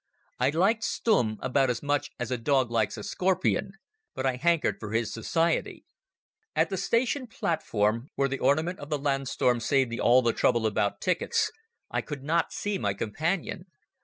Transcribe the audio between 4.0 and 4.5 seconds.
but I